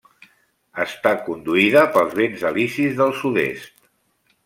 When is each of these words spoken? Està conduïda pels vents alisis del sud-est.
Està 0.85 1.11
conduïda 1.27 1.85
pels 1.99 2.17
vents 2.23 2.49
alisis 2.53 3.01
del 3.03 3.17
sud-est. 3.23 3.91